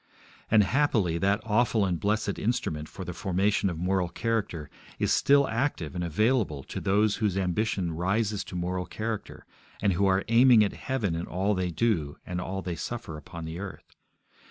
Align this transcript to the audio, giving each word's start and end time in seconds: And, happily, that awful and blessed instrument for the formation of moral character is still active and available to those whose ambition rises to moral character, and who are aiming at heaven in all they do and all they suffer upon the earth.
And, 0.49 0.63
happily, 0.63 1.19
that 1.19 1.41
awful 1.43 1.85
and 1.85 1.99
blessed 1.99 2.39
instrument 2.39 2.89
for 2.89 3.05
the 3.05 3.13
formation 3.13 3.69
of 3.69 3.77
moral 3.77 4.09
character 4.09 4.67
is 4.97 5.13
still 5.13 5.47
active 5.47 5.93
and 5.93 6.03
available 6.03 6.63
to 6.63 6.81
those 6.81 7.17
whose 7.17 7.37
ambition 7.37 7.91
rises 7.91 8.43
to 8.45 8.55
moral 8.55 8.87
character, 8.87 9.45
and 9.79 9.93
who 9.93 10.07
are 10.07 10.25
aiming 10.27 10.63
at 10.63 10.73
heaven 10.73 11.13
in 11.13 11.27
all 11.27 11.53
they 11.53 11.69
do 11.69 12.17
and 12.25 12.41
all 12.41 12.63
they 12.63 12.75
suffer 12.75 13.15
upon 13.15 13.45
the 13.45 13.59
earth. 13.59 13.95